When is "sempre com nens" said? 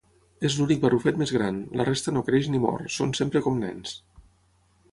3.21-3.93